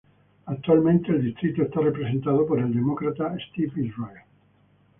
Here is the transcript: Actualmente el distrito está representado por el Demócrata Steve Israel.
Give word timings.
Actualmente 0.47 1.11
el 1.11 1.23
distrito 1.23 1.61
está 1.61 1.79
representado 1.79 2.47
por 2.47 2.57
el 2.59 2.73
Demócrata 2.73 3.35
Steve 3.49 3.85
Israel. 3.85 4.23